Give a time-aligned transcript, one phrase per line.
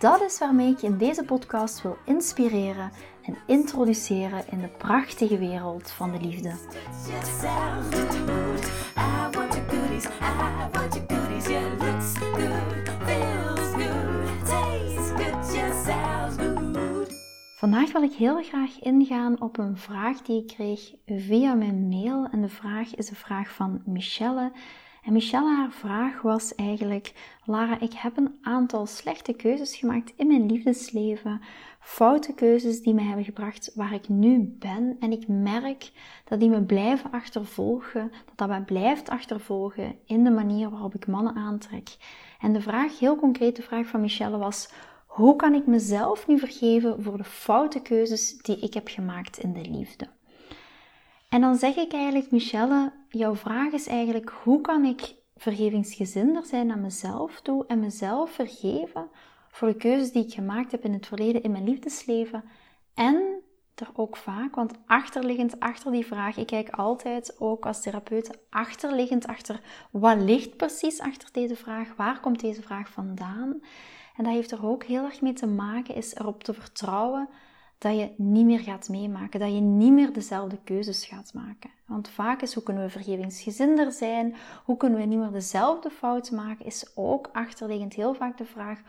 [0.00, 2.90] Dat is waarmee ik je in deze podcast wil inspireren
[3.22, 6.52] en introduceren in de prachtige wereld van de liefde.
[17.56, 22.28] Vandaag wil ik heel graag ingaan op een vraag die ik kreeg via mijn mail.
[22.32, 24.52] En de vraag is een vraag van Michelle.
[25.02, 27.12] En Michelle, haar vraag was eigenlijk:
[27.44, 31.40] Lara, ik heb een aantal slechte keuzes gemaakt in mijn liefdesleven.
[31.80, 34.96] Foute keuzes die me hebben gebracht waar ik nu ben.
[35.00, 35.90] En ik merk
[36.24, 41.06] dat die me blijven achtervolgen, dat dat mij blijft achtervolgen in de manier waarop ik
[41.06, 41.96] mannen aantrek.
[42.40, 44.72] En de vraag, heel concrete vraag van Michelle was:
[45.06, 49.52] hoe kan ik mezelf nu vergeven voor de foute keuzes die ik heb gemaakt in
[49.52, 50.08] de liefde?
[51.30, 56.66] En dan zeg ik eigenlijk, Michelle, jouw vraag is eigenlijk: hoe kan ik vergevingsgezinder zijn
[56.66, 59.08] naar mezelf toe en mezelf vergeven
[59.50, 62.44] voor de keuzes die ik gemaakt heb in het verleden in mijn liefdesleven?
[62.94, 63.42] En
[63.74, 69.26] er ook vaak, want achterliggend achter die vraag, ik kijk altijd ook als therapeut achterliggend
[69.26, 69.60] achter
[69.90, 73.62] wat ligt precies achter deze vraag, waar komt deze vraag vandaan?
[74.16, 77.28] En dat heeft er ook heel erg mee te maken, is erop te vertrouwen
[77.80, 81.70] dat je niet meer gaat meemaken, dat je niet meer dezelfde keuzes gaat maken.
[81.86, 86.34] Want vaak is hoe kunnen we vergevingsgezinder zijn, hoe kunnen we niet meer dezelfde fouten
[86.34, 88.80] maken, is ook achterliggend heel vaak de vraag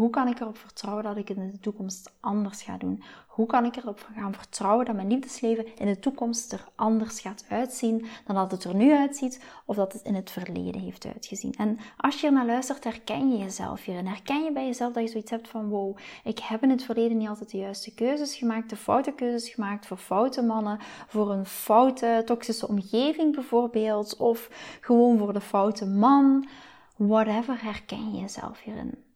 [0.00, 3.02] hoe kan ik erop vertrouwen dat ik het in de toekomst anders ga doen?
[3.28, 7.44] Hoe kan ik erop gaan vertrouwen dat mijn liefdesleven in de toekomst er anders gaat
[7.48, 11.54] uitzien dan dat het er nu uitziet of dat het in het verleden heeft uitgezien?
[11.58, 14.06] En als je er naar luistert, herken je jezelf hierin.
[14.06, 17.16] Herken je bij jezelf dat je zoiets hebt van wow, ik heb in het verleden
[17.16, 21.46] niet altijd de juiste keuzes gemaakt, de foute keuzes gemaakt voor foute mannen, voor een
[21.46, 24.48] foute toxische omgeving bijvoorbeeld, of
[24.80, 26.48] gewoon voor de foute man.
[26.96, 29.08] Whatever, herken je jezelf hierin.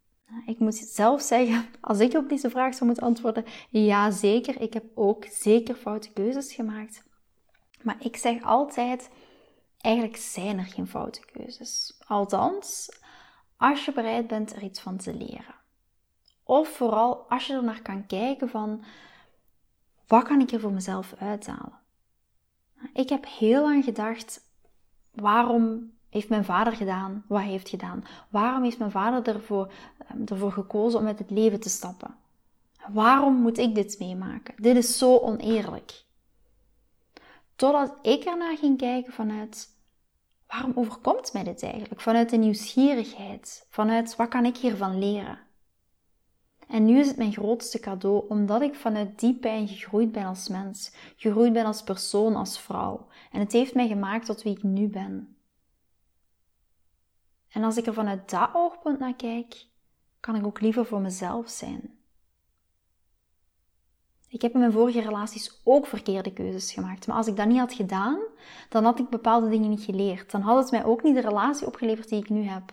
[0.47, 4.73] Ik moet zelf zeggen, als ik op deze vraag zou moeten antwoorden, ja zeker, ik
[4.73, 7.03] heb ook zeker foute keuzes gemaakt.
[7.83, 9.11] Maar ik zeg altijd,
[9.81, 12.01] eigenlijk zijn er geen foute keuzes.
[12.07, 12.89] Althans,
[13.57, 15.55] als je bereid bent er iets van te leren.
[16.45, 18.85] Of vooral als je er naar kan kijken van,
[20.07, 21.81] wat kan ik er voor mezelf uithalen?
[22.93, 24.41] Ik heb heel lang gedacht,
[25.11, 27.25] waarom heeft mijn vader gedaan?
[27.29, 28.05] Wat hij heeft gedaan?
[28.29, 32.15] Waarom heeft mijn vader ervoor, ehm, ervoor gekozen om met het leven te stappen?
[32.89, 34.55] Waarom moet ik dit meemaken?
[34.57, 36.05] Dit is zo oneerlijk.
[37.57, 39.73] Totdat ik ernaar ging kijken vanuit
[40.47, 42.01] waarom overkomt mij dit eigenlijk?
[42.01, 45.39] Vanuit de nieuwsgierigheid, vanuit wat kan ik hiervan leren?
[46.69, 50.49] En nu is het mijn grootste cadeau, omdat ik vanuit die pijn gegroeid ben als
[50.49, 53.07] mens, gegroeid ben als persoon, als vrouw.
[53.31, 55.34] En het heeft mij gemaakt tot wie ik nu ben.
[57.55, 59.67] En als ik er vanuit dat oogpunt naar kijk,
[60.21, 61.99] kan ik ook liever voor mezelf zijn.
[64.29, 67.07] Ik heb in mijn vorige relaties ook verkeerde keuzes gemaakt.
[67.07, 68.19] Maar als ik dat niet had gedaan,
[68.69, 70.31] dan had ik bepaalde dingen niet geleerd.
[70.31, 72.73] Dan had het mij ook niet de relatie opgeleverd die ik nu heb.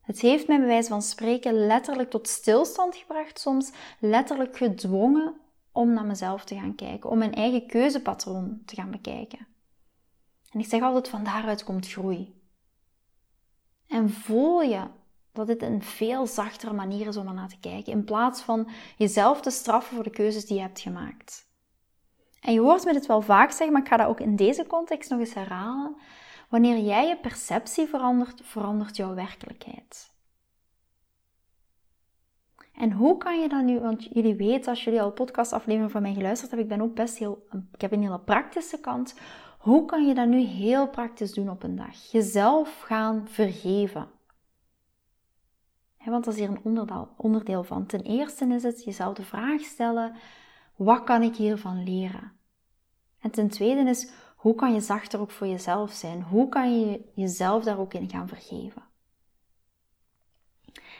[0.00, 5.34] Het heeft mij bij wijze van spreken letterlijk tot stilstand gebracht, soms letterlijk gedwongen
[5.72, 9.46] om naar mezelf te gaan kijken, om mijn eigen keuzepatroon te gaan bekijken.
[10.50, 12.42] En ik zeg altijd: van daaruit komt groei.
[13.94, 14.82] En voel je
[15.32, 18.68] dat dit een veel zachtere manier is om er naar te kijken, in plaats van
[18.96, 21.48] jezelf te straffen voor de keuzes die je hebt gemaakt.
[22.40, 24.66] En je hoort me dit wel vaak zeggen, maar ik ga dat ook in deze
[24.66, 25.96] context nog eens herhalen.
[26.48, 30.12] Wanneer jij je perceptie verandert, verandert jouw werkelijkheid.
[32.72, 36.14] En hoe kan je dat nu, want jullie weten als jullie al podcastafleveringen van mij
[36.14, 39.14] geluisterd hebben, ik ben ook best heel, ik heb een hele praktische kant.
[39.64, 42.10] Hoe kan je dat nu heel praktisch doen op een dag?
[42.10, 44.08] Jezelf gaan vergeven.
[46.04, 47.86] want dat is hier een onderdeel, van.
[47.86, 50.16] Ten eerste is het jezelf de vraag stellen:
[50.76, 52.32] wat kan ik hiervan leren?
[53.18, 56.22] En ten tweede is: hoe kan je zachter ook voor jezelf zijn?
[56.22, 58.82] Hoe kan je jezelf daar ook in gaan vergeven?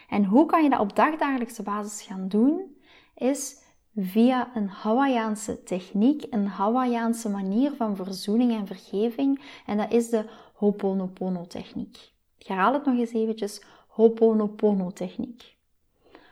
[0.09, 2.77] En hoe kan je dat op dagdagelijkse basis gaan doen?
[3.15, 3.63] Is
[3.95, 9.41] via een Hawaiiaanse techniek, een Hawaiiaanse manier van verzoening en vergeving.
[9.65, 12.11] En dat is de Ho'oponopono techniek.
[12.37, 15.55] Ik herhaal het nog eens eventjes, Ho'oponopono techniek.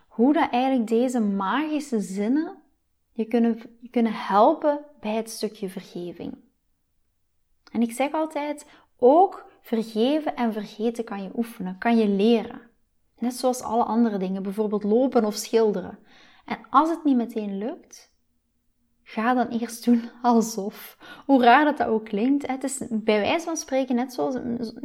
[0.08, 2.56] Hoe dat eigenlijk deze magische zinnen
[3.12, 6.36] je kunnen, je kunnen helpen bij het stukje vergeving.
[7.72, 8.66] En ik zeg altijd,
[8.98, 12.62] ook vergeven en vergeten kan je oefenen, kan je leren.
[13.20, 16.00] Net zoals alle andere dingen, bijvoorbeeld lopen of schilderen.
[16.46, 18.12] En als het niet meteen lukt,
[19.04, 20.98] ga dan eerst doen alsof.
[21.26, 22.48] Hoe raar dat dat ook klinkt.
[22.48, 24.36] Het is bij wijze van spreken net zoals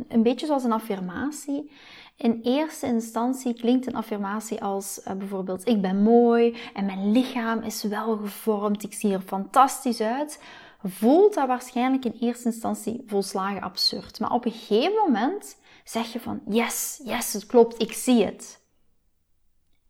[0.08, 1.70] een beetje zoals een affirmatie.
[2.16, 7.62] In eerste instantie klinkt een affirmatie als uh, bijvoorbeeld ik ben mooi en mijn lichaam
[7.62, 10.42] is wel gevormd, ik zie er fantastisch uit.
[10.82, 14.20] Voelt dat waarschijnlijk in eerste instantie volslagen absurd.
[14.20, 18.57] Maar op een gegeven moment zeg je van yes, yes, het klopt, ik zie het.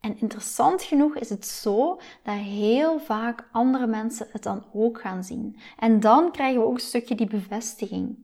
[0.01, 5.25] En interessant genoeg is het zo dat heel vaak andere mensen het dan ook gaan
[5.25, 5.57] zien.
[5.79, 8.19] En dan krijgen we ook een stukje die bevestiging.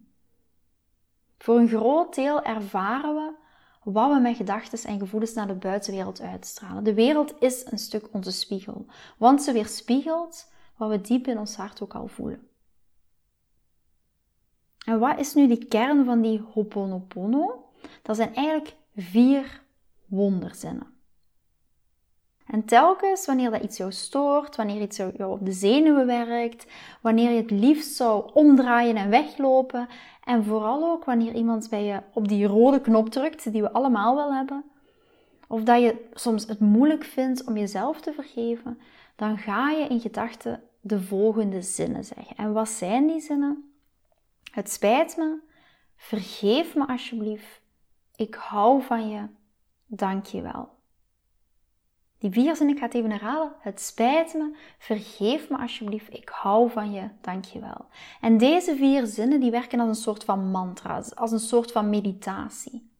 [1.38, 3.42] Voor een groot deel ervaren we
[3.84, 6.84] wat we met gedachten en gevoelens naar de buitenwereld uitstralen.
[6.84, 8.86] De wereld is een stuk onze spiegel,
[9.18, 12.48] want ze weerspiegelt wat we diep in ons hart ook al voelen.
[14.86, 17.70] En wat is nu de kern van die Ho'oponopono?
[18.02, 19.62] Dat zijn eigenlijk vier
[20.06, 20.93] wonderzinnen.
[22.54, 26.66] En telkens wanneer dat iets jou stoort, wanneer iets jou op de zenuwen werkt,
[27.00, 29.88] wanneer je het liefst zou omdraaien en weglopen,
[30.24, 34.14] en vooral ook wanneer iemand bij je op die rode knop drukt, die we allemaal
[34.14, 34.64] wel hebben,
[35.48, 38.78] of dat je soms het moeilijk vindt om jezelf te vergeven,
[39.16, 42.36] dan ga je in gedachten de volgende zinnen zeggen.
[42.36, 43.74] En wat zijn die zinnen?
[44.50, 45.38] Het spijt me,
[45.96, 47.60] vergeef me alsjeblieft,
[48.16, 49.26] ik hou van je,
[49.86, 50.74] dank je wel.
[52.24, 53.52] Die vier zinnen, ik ga het even herhalen.
[53.60, 57.86] Het spijt me, vergeef me alsjeblieft, ik hou van je, dankjewel.
[58.20, 61.90] En deze vier zinnen die werken als een soort van mantra, als een soort van
[61.90, 62.90] meditatie.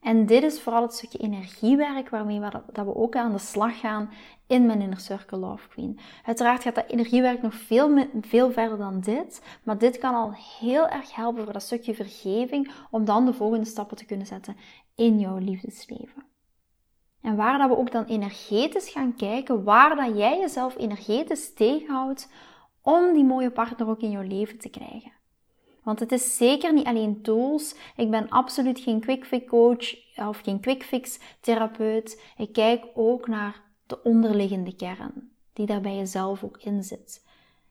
[0.00, 3.80] En dit is vooral het stukje energiewerk waarmee we, dat we ook aan de slag
[3.80, 4.10] gaan
[4.46, 5.98] in mijn Inner Circle Love Queen.
[6.24, 10.88] Uiteraard gaat dat energiewerk nog veel, veel verder dan dit, maar dit kan al heel
[10.88, 14.56] erg helpen voor dat stukje vergeving om dan de volgende stappen te kunnen zetten
[14.94, 16.31] in jouw liefdesleven.
[17.22, 22.28] En waar dat we ook dan energetisch gaan kijken, waar dat jij jezelf energetisch tegenhoudt
[22.82, 25.12] om die mooie partner ook in jouw leven te krijgen.
[25.82, 27.74] Want het is zeker niet alleen tools.
[27.96, 32.22] Ik ben absoluut geen quick fix coach of geen quick fix therapeut.
[32.36, 37.26] Ik kijk ook naar de onderliggende kern, die daar bij jezelf ook in zit.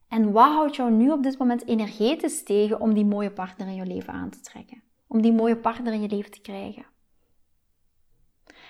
[0.07, 3.75] En wat houdt jou nu op dit moment energetisch tegen om die mooie partner in
[3.75, 4.83] je leven aan te trekken?
[5.07, 6.85] Om die mooie partner in je leven te krijgen?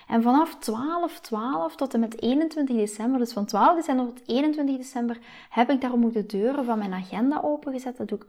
[0.08, 4.76] En vanaf 12, 12 tot en met 21 december, dus van 12 december tot 21
[4.76, 5.18] december,
[5.50, 7.96] heb ik daarom ook de deuren van mijn agenda opengezet.
[7.96, 8.26] Dat doe ik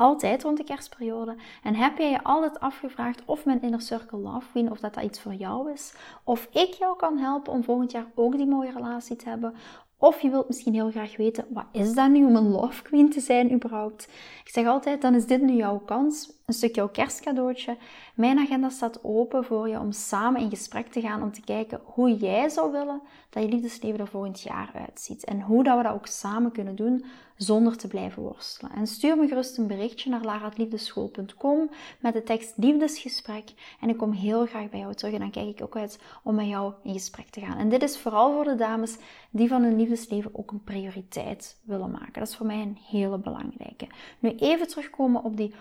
[0.00, 1.36] altijd rond de kerstperiode.
[1.62, 5.04] En heb jij je altijd afgevraagd of mijn Inner Circle Love Queen, of dat dat
[5.04, 5.94] iets voor jou is?
[6.24, 9.54] Of ik jou kan helpen om volgend jaar ook die mooie relatie te hebben?
[9.98, 13.10] Of je wilt misschien heel graag weten, wat is dat nu om een love queen
[13.10, 14.08] te zijn überhaupt?
[14.44, 17.76] Ik zeg altijd, dan is dit nu jouw kans, een stuk jouw kerstcadeautje.
[18.14, 21.80] Mijn agenda staat open voor je om samen in gesprek te gaan om te kijken
[21.84, 23.00] hoe jij zou willen
[23.30, 25.24] dat je liefdesleven er volgend jaar uitziet.
[25.24, 27.04] En hoe dat we dat ook samen kunnen doen
[27.36, 28.72] zonder te blijven worstelen.
[28.72, 31.70] En stuur me gerust een berichtje naar laraatliefdeschool.com
[32.00, 33.52] met de tekst liefdesgesprek.
[33.80, 36.34] En ik kom heel graag bij jou terug en dan kijk ik ook uit om
[36.34, 37.58] met jou in gesprek te gaan.
[37.58, 38.96] En dit is vooral voor de dames
[39.30, 42.12] die van hun liefdesleven ook een prioriteit willen maken.
[42.12, 43.86] Dat is voor mij een hele belangrijke.
[44.18, 45.54] Nu even terugkomen op die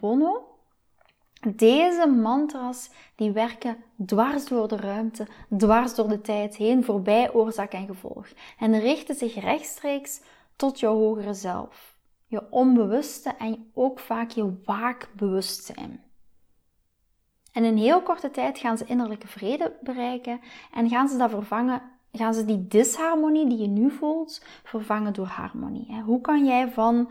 [0.00, 0.48] Ho'oponopono.
[1.56, 3.76] Deze mantras die werken
[4.06, 5.26] dwars door de ruimte,
[5.56, 8.26] dwars door de tijd heen, voorbij oorzaak en gevolg.
[8.58, 10.20] En richten zich rechtstreeks
[10.56, 11.98] tot jouw hogere zelf.
[12.26, 16.04] Je onbewuste en ook vaak je waakbewustzijn.
[17.52, 20.40] En in heel korte tijd gaan ze innerlijke vrede bereiken
[20.72, 25.26] en gaan ze dat vervangen, gaan ze die disharmonie die je nu voelt, vervangen door
[25.26, 26.02] harmonie.
[26.02, 27.10] Hoe kan jij van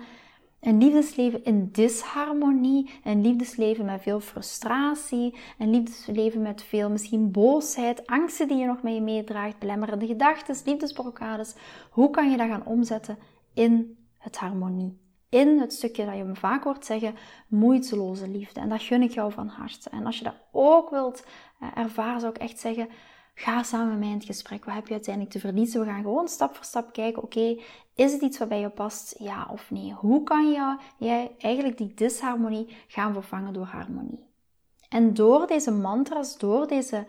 [0.61, 8.07] een liefdesleven in disharmonie, een liefdesleven met veel frustratie, een liefdesleven met veel misschien boosheid,
[8.07, 11.55] angsten die je nog met je meedraagt, belemmerende gedachten, liefdesblokkades.
[11.89, 13.17] Hoe kan je dat gaan omzetten
[13.53, 14.97] in het harmonie?
[15.29, 17.15] In het stukje dat je me vaak hoort zeggen,
[17.47, 18.59] moeiteloze liefde.
[18.59, 19.89] En dat gun ik jou van harte.
[19.89, 21.25] En als je dat ook wilt
[21.59, 22.89] eh, ervaren, zou ik echt zeggen,
[23.39, 24.65] Ga samen met mij in het gesprek.
[24.65, 25.79] Wat heb je uiteindelijk te verliezen?
[25.79, 27.23] We gaan gewoon stap voor stap kijken.
[27.23, 27.57] Oké,
[27.95, 29.15] is het iets wat bij je past?
[29.17, 29.91] Ja of nee?
[29.91, 30.51] Hoe kan
[30.97, 34.25] jij eigenlijk die disharmonie gaan vervangen door harmonie?
[34.89, 37.05] En door deze mantras, door deze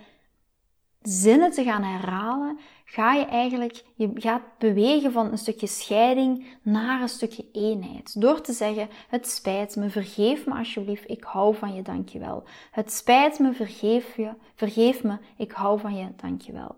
[1.02, 7.02] zinnen te gaan herhalen, ga je eigenlijk, je gaat bewegen van een stukje scheiding naar
[7.02, 8.20] een stukje eenheid.
[8.20, 12.44] Door te zeggen, het spijt me, vergeef me alsjeblieft, ik hou van je, dankjewel.
[12.70, 16.76] Het spijt me, vergeef, je, vergeef me, ik hou van je, dankjewel.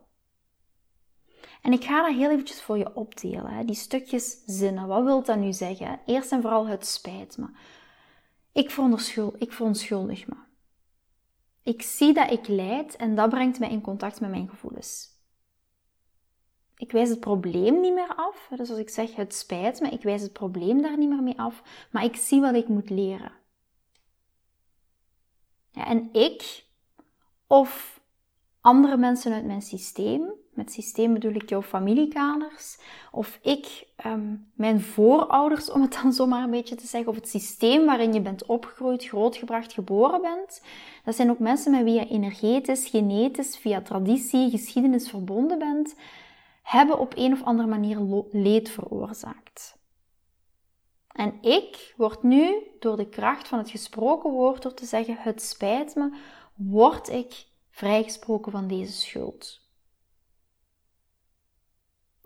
[1.62, 4.86] En ik ga dat heel eventjes voor je opdelen, die stukjes zinnen.
[4.86, 6.00] Wat wil dat nu zeggen?
[6.06, 7.46] Eerst en vooral, het spijt me.
[8.52, 8.76] Ik,
[9.38, 10.34] ik verontschuldig me.
[11.62, 15.10] Ik zie dat ik lijd en dat brengt mij in contact met mijn gevoelens.
[16.76, 18.50] Ik wijs het probleem niet meer af.
[18.56, 21.38] Dus als ik zeg het spijt me, ik wijs het probleem daar niet meer mee
[21.38, 23.32] af, maar ik zie wat ik moet leren.
[25.70, 26.64] Ja, en ik
[27.46, 28.00] of
[28.60, 32.78] andere mensen uit mijn systeem, met systeem bedoel ik jouw familiekaders,
[33.10, 37.28] of ik, um, mijn voorouders, om het dan zomaar een beetje te zeggen, of het
[37.28, 40.62] systeem waarin je bent opgegroeid, grootgebracht, geboren bent.
[41.04, 45.94] Dat zijn ook mensen met wie je energetisch, genetisch, via traditie, geschiedenis verbonden bent,
[46.62, 49.80] hebben op een of andere manier leed veroorzaakt.
[51.12, 55.42] En ik word nu door de kracht van het gesproken woord, door te zeggen: Het
[55.42, 56.10] spijt me,
[56.54, 59.61] word ik vrijgesproken van deze schuld.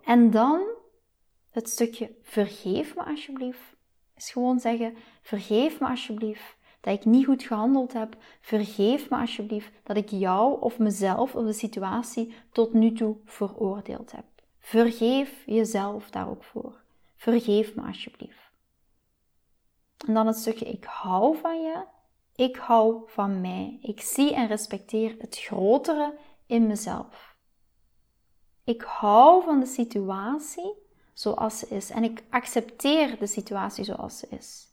[0.07, 0.61] En dan
[1.49, 3.75] het stukje vergeef me alsjeblieft.
[4.15, 8.17] Is gewoon zeggen: vergeef me alsjeblieft dat ik niet goed gehandeld heb.
[8.41, 14.11] Vergeef me alsjeblieft dat ik jou of mezelf of de situatie tot nu toe veroordeeld
[14.11, 14.25] heb.
[14.59, 16.81] Vergeef jezelf daar ook voor.
[17.15, 18.51] Vergeef me alsjeblieft.
[20.07, 21.83] En dan het stukje ik hou van je.
[22.35, 23.77] Ik hou van mij.
[23.81, 27.36] Ik zie en respecteer het grotere in mezelf.
[28.67, 30.73] Ik hou van de situatie
[31.13, 34.67] zoals ze is en ik accepteer de situatie zoals ze is.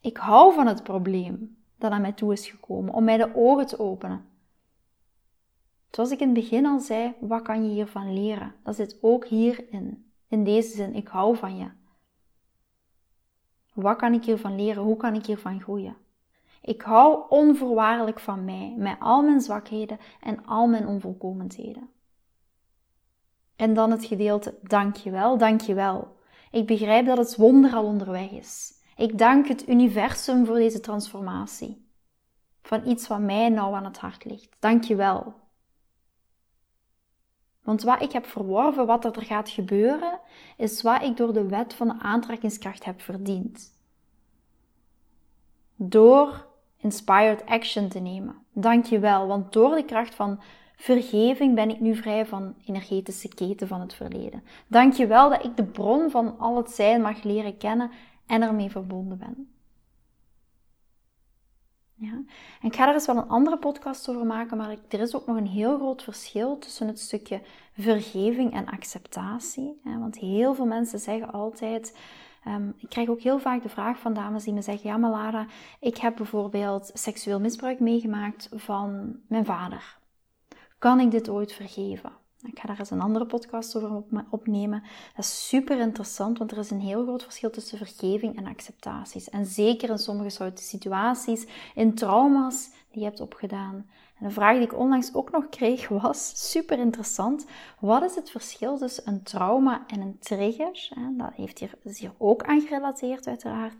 [0.00, 3.66] Ik hou van het probleem dat aan mij toe is gekomen om mij de ogen
[3.66, 4.28] te openen.
[5.90, 8.54] Zoals ik in het begin al zei, wat kan je hiervan leren?
[8.62, 10.12] Dat zit ook hierin.
[10.28, 11.70] In deze zin, ik hou van je.
[13.74, 14.82] Wat kan ik hiervan leren?
[14.82, 15.96] Hoe kan ik hiervan groeien?
[16.62, 21.94] Ik hou onvoorwaardelijk van mij, met al mijn zwakheden en al mijn onvolkomenheden.
[23.56, 26.16] En dan het gedeelte dankjewel, dankjewel.
[26.50, 28.72] Ik begrijp dat het wonder al onderweg is.
[28.96, 31.84] Ik dank het universum voor deze transformatie.
[32.62, 34.56] Van iets wat mij nou aan het hart ligt.
[34.58, 35.34] Dankjewel.
[37.62, 40.20] Want wat ik heb verworven, wat er gaat gebeuren,
[40.56, 43.74] is wat ik door de wet van de aantrekkingskracht heb verdiend.
[45.76, 46.46] Door
[46.76, 48.44] inspired action te nemen.
[48.52, 50.40] Dankjewel, want door de kracht van
[50.76, 54.42] vergeving ben ik nu vrij van energetische keten van het verleden.
[54.66, 57.90] Dankjewel dat ik de bron van al het zijn mag leren kennen
[58.26, 59.50] en ermee verbonden ben.
[61.98, 62.12] Ja?
[62.60, 65.26] En ik ga er eens wel een andere podcast over maken, maar er is ook
[65.26, 67.40] nog een heel groot verschil tussen het stukje
[67.72, 69.80] vergeving en acceptatie.
[69.82, 71.98] Want heel veel mensen zeggen altijd,
[72.46, 75.46] um, ik krijg ook heel vaak de vraag van dames die me zeggen, ja Lara,
[75.80, 79.98] ik heb bijvoorbeeld seksueel misbruik meegemaakt van mijn vader.
[80.78, 82.12] Kan ik dit ooit vergeven?
[82.42, 84.82] Ik ga daar eens een andere podcast over opnemen.
[85.14, 89.30] Dat is super interessant, want er is een heel groot verschil tussen vergeving en acceptaties.
[89.30, 93.90] En zeker in sommige situaties, in trauma's die je hebt opgedaan.
[94.18, 97.46] En een vraag die ik onlangs ook nog kreeg was super interessant.
[97.80, 100.88] Wat is het verschil tussen een trauma en een trigger?
[101.16, 103.74] Dat heeft hier, is hier ook aan gerelateerd, uiteraard.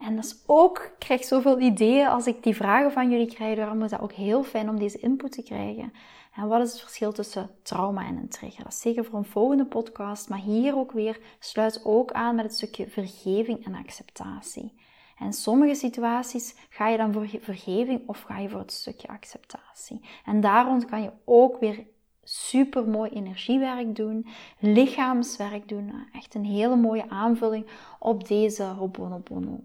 [0.00, 3.56] En dat is ook, ik krijg zoveel ideeën als ik die vragen van jullie krijg.
[3.56, 5.92] Daarom is dat ook heel fijn om deze input te krijgen.
[6.34, 8.64] En wat is het verschil tussen trauma en een trigger?
[8.64, 12.44] Dat is zeker voor een volgende podcast, maar hier ook weer sluit ook aan met
[12.44, 14.74] het stukje vergeving en acceptatie.
[15.18, 20.00] En sommige situaties ga je dan voor vergeving of ga je voor het stukje acceptatie.
[20.24, 21.86] En daarom kan je ook weer
[22.22, 24.26] super mooi energiewerk doen,
[24.58, 26.08] lichaamswerk doen.
[26.12, 27.66] Echt een hele mooie aanvulling
[27.98, 29.60] op deze Ho'oponopono.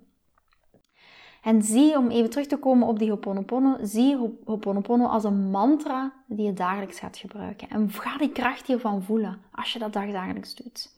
[1.45, 6.13] En zie, om even terug te komen op die Ho'oponopono, zie Ho'oponopono als een mantra
[6.27, 7.69] die je dagelijks gaat gebruiken.
[7.69, 10.93] En ga die kracht hiervan voelen als je dat dagelijks doet.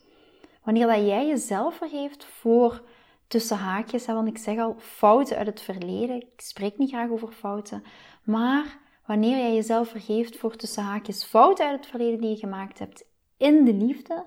[0.64, 2.84] Wanneer dat jij jezelf vergeeft voor
[3.28, 6.16] tussen haakjes, want ik zeg al fouten uit het verleden.
[6.16, 7.84] Ik spreek niet graag over fouten,
[8.24, 12.80] maar wanneer jij jezelf vergeeft voor tussen haakjes fouten uit het verleden die je gemaakt
[12.80, 13.06] hebt
[13.38, 14.26] in de liefde,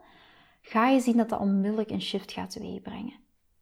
[0.62, 3.15] ga je zien dat dat onmiddellijk een shift gaat teweegbrengen.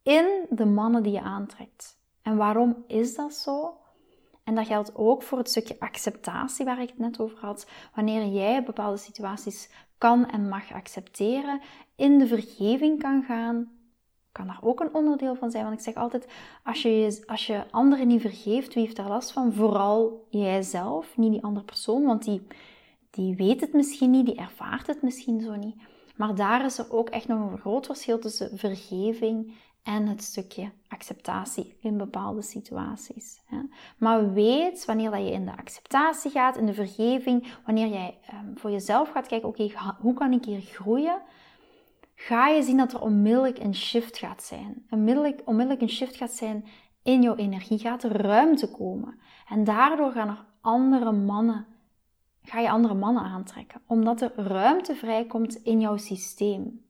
[0.03, 1.98] In de mannen die je aantrekt.
[2.29, 3.77] En waarom is dat zo?
[4.43, 7.67] En dat geldt ook voor het stukje acceptatie waar ik het net over had.
[7.95, 11.61] Wanneer jij bepaalde situaties kan en mag accepteren,
[11.95, 13.71] in de vergeving kan gaan,
[14.31, 15.63] kan daar ook een onderdeel van zijn.
[15.63, 16.27] Want ik zeg altijd,
[16.63, 19.53] als je, als je anderen niet vergeeft, wie heeft daar last van?
[19.53, 22.47] Vooral jijzelf, niet die andere persoon, want die,
[23.09, 25.75] die weet het misschien niet, die ervaart het misschien zo niet.
[26.15, 30.71] Maar daar is er ook echt nog een groot verschil tussen vergeving en het stukje
[30.87, 33.41] acceptatie in bepaalde situaties.
[33.97, 38.55] Maar weet wanneer dat je in de acceptatie gaat, in de vergeving, wanneer jij ehm,
[38.55, 41.21] voor jezelf gaat kijken, oké, hoe kan ik hier groeien?
[42.15, 44.85] Ga je zien dat er onmiddellijk een shift gaat zijn.
[44.89, 46.65] Onmiddellijk, onmiddellijk een shift gaat zijn
[47.03, 49.19] in jouw energie, gaat er ruimte komen.
[49.47, 51.65] En daardoor gaan er andere mannen,
[52.43, 53.81] ga je andere mannen aantrekken.
[53.87, 56.88] Omdat er ruimte vrijkomt in jouw systeem.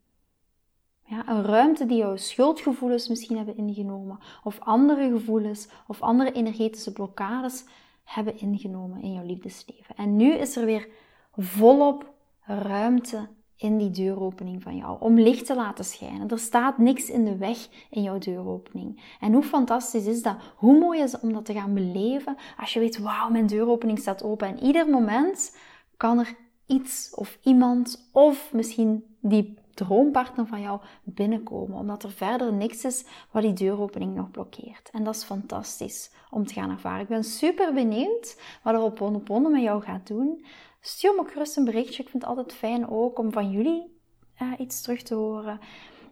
[1.09, 6.91] Ja, een ruimte die jouw schuldgevoelens misschien hebben ingenomen, of andere gevoelens, of andere energetische
[6.91, 7.65] blokkades
[8.03, 9.95] hebben ingenomen in jouw liefdesleven.
[9.95, 10.87] En nu is er weer
[11.35, 16.29] volop ruimte in die deuropening van jou, om licht te laten schijnen.
[16.29, 19.01] Er staat niks in de weg in jouw deuropening.
[19.19, 20.37] En hoe fantastisch is dat?
[20.55, 23.99] Hoe mooi is het om dat te gaan beleven als je weet, wauw, mijn deuropening
[23.99, 24.47] staat open.
[24.47, 25.57] En ieder moment
[25.97, 26.35] kan er
[26.65, 33.05] iets of iemand of misschien die droompartner van jou binnenkomen, omdat er verder niks is
[33.31, 34.89] wat die deuropening nog blokkeert.
[34.91, 37.01] En dat is fantastisch om te gaan ervaren.
[37.01, 40.45] Ik ben super benieuwd wat er op Honopono met jou gaat doen.
[40.81, 42.03] Stuur me gerust een berichtje.
[42.03, 43.99] Ik vind het altijd fijn ook om van jullie
[44.41, 45.59] uh, iets terug te horen.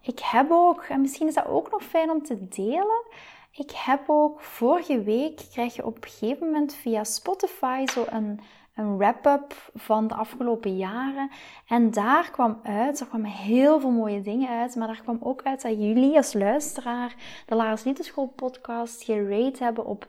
[0.01, 3.05] Ik heb ook, en misschien is dat ook nog fijn om te delen.
[3.51, 8.39] Ik heb ook vorige week, krijg je op een gegeven moment via Spotify zo een
[8.77, 11.29] een wrap-up van de afgelopen jaren.
[11.67, 15.41] En daar kwam uit, er kwamen heel veel mooie dingen uit, maar daar kwam ook
[15.43, 17.15] uit dat jullie als luisteraar
[17.45, 20.07] de Lars Liedenschool podcast gerate hebben op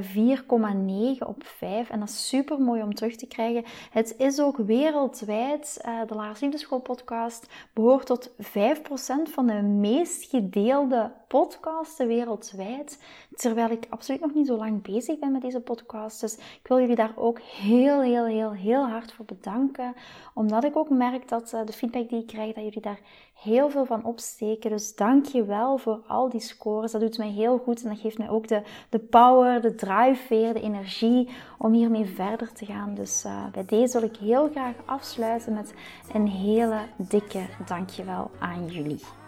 [0.00, 1.90] 4,9 eh, op 5.
[1.90, 3.64] En dat is super mooi om terug te krijgen.
[3.90, 10.30] Het is ook wereldwijd, uh, de Lars Liedenschool podcast behoort tot 5% van de meest
[10.30, 13.02] gedeelde podcasten wereldwijd.
[13.34, 16.20] Terwijl ik absoluut nog niet zo lang bezig ben met deze podcast.
[16.20, 19.94] Dus ik wil jullie daar ook heel heel, heel, heel hard voor bedanken.
[20.34, 23.00] Omdat ik ook merk dat uh, de feedback die ik krijg, dat jullie daar
[23.34, 24.70] heel veel van opsteken.
[24.70, 26.92] Dus dank je wel voor al die scores.
[26.92, 30.28] Dat doet mij heel goed en dat geeft mij ook de, de power, de drive
[30.28, 32.94] weer, de energie om hiermee verder te gaan.
[32.94, 35.74] Dus uh, bij deze wil ik heel graag afsluiten met
[36.12, 39.27] een hele dikke dankjewel aan jullie.